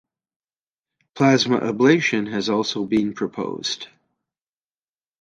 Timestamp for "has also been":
2.31-3.13